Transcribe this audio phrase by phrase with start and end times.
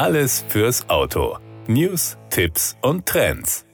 [0.00, 1.36] Alles fürs Auto.
[1.66, 3.66] News, Tipps und Trends.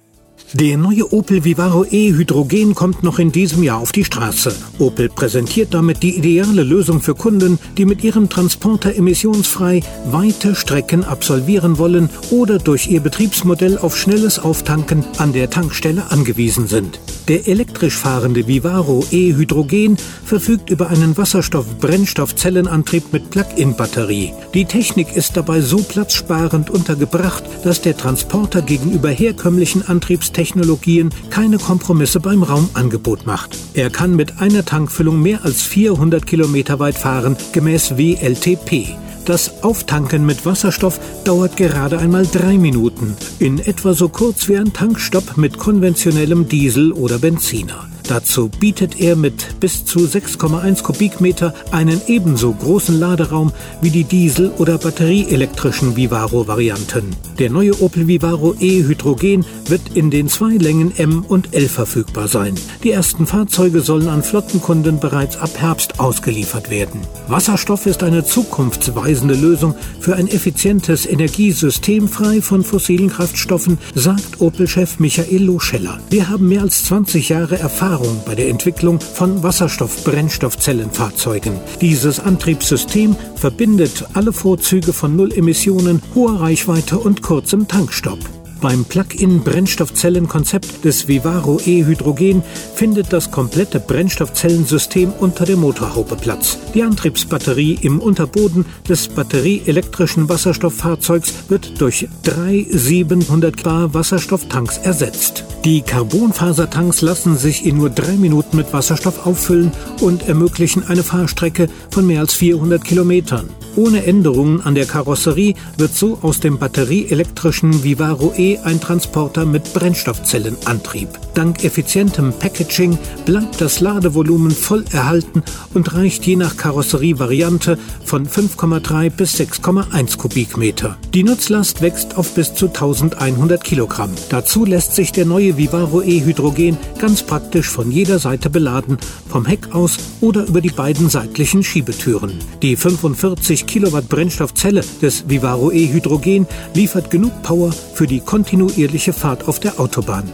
[0.54, 4.52] Der neue Opel Vivaro e Hydrogen kommt noch in diesem Jahr auf die Straße.
[4.80, 11.04] Opel präsentiert damit die ideale Lösung für Kunden, die mit ihrem Transporter emissionsfrei weite Strecken
[11.04, 16.98] absolvieren wollen oder durch ihr Betriebsmodell auf schnelles Auftanken an der Tankstelle angewiesen sind.
[17.28, 24.32] Der elektrisch fahrende Vivaro e Hydrogen verfügt über einen Wasserstoff-Brennstoffzellenantrieb mit Plug-in-Batterie.
[24.54, 32.20] Die Technik ist dabei so platzsparend untergebracht, dass der Transporter gegenüber herkömmlichen Antriebstechnologien keine Kompromisse
[32.20, 33.58] beim Raumangebot macht.
[33.74, 38.96] Er kann mit einer Tankfüllung mehr als 400 Kilometer weit fahren, gemäß WLTP.
[39.26, 44.72] Das Auftanken mit Wasserstoff dauert gerade einmal drei Minuten, in etwa so kurz wie ein
[44.72, 47.88] Tankstopp mit konventionellem Diesel oder Benziner.
[48.08, 54.52] Dazu bietet er mit bis zu 6,1 Kubikmeter einen ebenso großen Laderaum wie die Diesel-
[54.58, 57.16] oder batterieelektrischen Vivaro-Varianten.
[57.40, 62.28] Der neue Opel Vivaro E Hydrogen wird in den zwei Längen M und L verfügbar
[62.28, 62.54] sein.
[62.84, 67.00] Die ersten Fahrzeuge sollen an Flottenkunden bereits ab Herbst ausgeliefert werden.
[67.26, 75.00] Wasserstoff ist eine zukunftsweisende Lösung für ein effizientes Energiesystem frei von fossilen Kraftstoffen, sagt Opel-Chef
[75.00, 75.98] Michael Loscheller.
[76.08, 81.58] Wir haben mehr als 20 Jahre Erfahrung Erfahrung bei der Entwicklung von Wasserstoff-Brennstoffzellenfahrzeugen.
[81.80, 88.18] Dieses Antriebssystem verbindet alle Vorzüge von Null Emissionen, hoher Reichweite und kurzem Tankstopp.
[88.60, 92.42] Beim Plug-in-Brennstoffzellenkonzept des Vivaro E-Hydrogen
[92.74, 96.58] findet das komplette Brennstoffzellensystem unter der Motorhaube Platz.
[96.74, 105.44] Die Antriebsbatterie im Unterboden des batterieelektrischen Wasserstofffahrzeugs wird durch drei 700 Bar Wasserstofftanks ersetzt.
[105.64, 111.68] Die Carbonfasertanks lassen sich in nur drei Minuten mit Wasserstoff auffüllen und ermöglichen eine Fahrstrecke
[111.90, 113.50] von mehr als 400 Kilometern.
[113.76, 119.74] Ohne Änderungen an der Karosserie wird so aus dem batterieelektrischen Vivaro E ein Transporter mit
[119.74, 121.10] Brennstoffzellenantrieb.
[121.34, 125.42] Dank effizientem Packaging bleibt das Ladevolumen voll erhalten
[125.74, 130.96] und reicht je nach Karosserievariante von 5,3 bis 6,1 Kubikmeter.
[131.12, 134.10] Die Nutzlast wächst auf bis zu 1100 Kilogramm.
[134.30, 138.96] Dazu lässt sich der neue Vivaro E Hydrogen ganz praktisch von jeder Seite beladen,
[139.28, 142.32] vom Heck aus oder über die beiden seitlichen Schiebetüren.
[142.62, 149.48] Die 45 Kilowatt Brennstoffzelle des Vivaro E Hydrogen liefert genug Power für die kontinuierliche Fahrt
[149.48, 150.32] auf der Autobahn.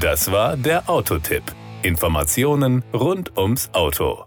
[0.00, 1.44] Das war der Autotipp.
[1.82, 4.24] Informationen rund ums Auto.